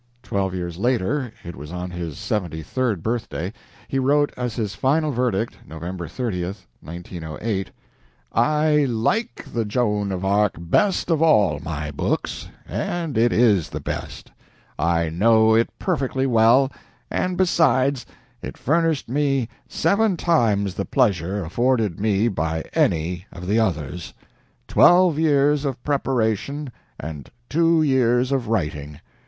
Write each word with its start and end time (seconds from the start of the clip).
Twelve 0.23 0.55
years 0.55 0.77
later 0.79 1.31
it 1.43 1.55
was 1.55 1.71
on 1.71 1.91
his 1.91 2.17
seventy 2.17 2.63
third 2.63 3.03
birthday 3.03 3.53
he 3.87 3.99
wrote 3.99 4.33
as 4.35 4.55
his 4.55 4.73
final 4.73 5.11
verdict, 5.11 5.57
November 5.63 6.07
30, 6.07 6.43
1908: 6.81 7.69
"I 8.33 8.85
like 8.85 9.45
the 9.53 9.63
Joan 9.63 10.11
of 10.11 10.25
Arc 10.25 10.55
best 10.57 11.11
of 11.11 11.21
all 11.21 11.59
my 11.59 11.91
books; 11.91 12.47
and 12.67 13.15
it 13.15 13.31
is 13.31 13.69
the 13.69 13.79
best; 13.79 14.31
I 14.79 15.09
know 15.09 15.53
it 15.53 15.69
perfectly 15.77 16.25
well, 16.25 16.71
and, 17.11 17.37
besides, 17.37 18.03
it 18.41 18.57
furnished 18.57 19.07
me 19.07 19.49
seven 19.69 20.17
times 20.17 20.73
the 20.73 20.83
pleasure 20.85 21.45
afforded 21.45 21.99
me 21.99 22.27
by 22.27 22.63
any 22.73 23.27
of 23.31 23.45
the 23.45 23.59
others; 23.59 24.15
twelve 24.67 25.19
years 25.19 25.63
of 25.63 25.79
preparation 25.83 26.71
and 26.99 27.29
two 27.49 27.83
years 27.83 28.31
of 28.31 28.47
writing. 28.47 28.99